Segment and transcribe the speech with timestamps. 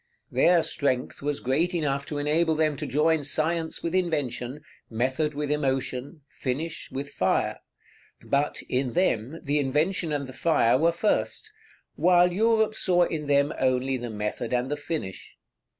[0.31, 5.51] Their strength was great enough to enable them to join science with invention, method with
[5.51, 7.59] emotion, finish with fire;
[8.23, 11.53] but, in them, the invention and the fire were first,
[11.97, 15.37] while Europe saw in them only the method and the finish.